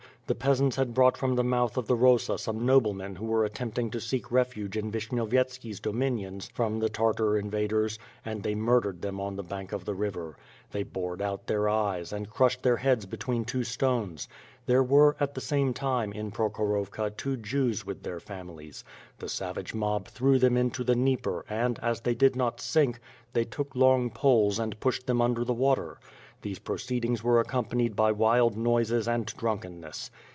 The 0.27 0.35
peasants 0.35 0.77
had 0.77 0.93
brought 0.93 1.17
from 1.17 1.35
the 1.35 1.43
mouth 1.43 1.75
of 1.75 1.87
the 1.87 1.95
Rosa 1.97 2.37
some 2.37 2.65
noblemen 2.65 3.15
who 3.17 3.25
w^ere 3.27 3.45
attempting 3.45 3.91
to 3.91 3.99
seek 3.99 4.31
refuge 4.31 4.77
in 4.77 4.89
Vishnyovyetski's 4.89 5.81
dominions 5.81 6.47
from 6.47 6.79
the 6.79 6.87
Tartar 6.87 7.37
invaders, 7.37 7.99
and 8.23 8.41
they 8.41 8.55
murdered 8.55 9.01
them 9.01 9.19
on 9.19 9.35
the 9.35 9.43
bank 9.43 9.73
of 9.73 9.83
the 9.83 9.93
river. 9.93 10.37
They 10.71 10.83
bored 10.83 11.21
out 11.21 11.47
their 11.47 11.67
eyes, 11.67 12.13
and 12.13 12.29
crushed 12.29 12.63
their 12.63 12.77
heads 12.77 13.05
between 13.05 13.43
two 13.43 13.65
stones. 13.65 14.29
There 14.67 14.81
were, 14.83 15.17
at 15.19 15.35
that 15.35 15.75
time, 15.75 16.13
in 16.13 16.31
Prokhorovka 16.31 17.17
two 17.17 17.35
Jews 17.35 17.85
with 17.85 18.03
their 18.03 18.21
families. 18.21 18.85
The 19.19 19.27
savage 19.27 19.73
mob 19.73 20.07
threw 20.07 20.39
them 20.39 20.55
into 20.55 20.85
the 20.85 20.95
Dnieper 20.95 21.43
and, 21.49 21.77
as 21.81 21.99
they 21.99 22.15
did 22.15 22.37
not 22.37 22.61
sink, 22.61 23.01
they 23.33 23.43
took 23.43 23.75
long 23.75 24.09
poles 24.09 24.59
and 24.59 24.79
pushed 24.79 25.07
them 25.07 25.21
under 25.21 25.43
the 25.43 25.53
water. 25.53 25.97
These 26.43 26.57
proceedings 26.57 27.23
were 27.23 27.39
accompanied 27.39 27.95
by 27.95 28.13
wild 28.13 28.57
noises 28.57 29.07
and 29.07 29.27
drunkenness. 29.27 30.09